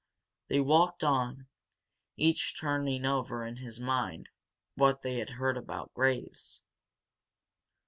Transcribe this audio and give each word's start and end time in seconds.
They 0.47 0.59
walked 0.59 1.03
on, 1.03 1.45
each 2.17 2.59
turning 2.59 3.05
over 3.05 3.45
in 3.45 3.57
his 3.57 3.79
mind 3.79 4.29
what 4.73 5.03
they 5.03 5.19
had 5.19 5.29
heard 5.37 5.57
about 5.57 5.93
Graves. 5.93 6.59